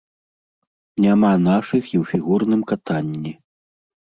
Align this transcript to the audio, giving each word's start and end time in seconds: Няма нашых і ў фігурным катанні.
Няма 1.05 1.31
нашых 1.49 1.83
і 1.93 1.97
ў 2.01 2.13
фігурным 2.13 2.61
катанні. 2.73 3.37